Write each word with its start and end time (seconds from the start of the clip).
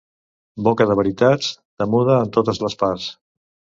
Boca 0.67 0.87
de 0.91 0.95
veritats, 1.01 1.51
temuda 1.83 2.17
en 2.25 2.33
totes 2.39 2.63
les 2.67 2.79
parts. 2.85 3.07